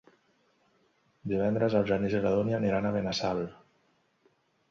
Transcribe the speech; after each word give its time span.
Divendres 1.31 1.75
en 1.81 1.85
Genís 1.91 2.17
i 2.19 2.21
na 2.25 2.33
Dúnia 2.37 2.59
aniran 2.61 2.87
a 2.87 2.93
Benassal. 2.97 3.45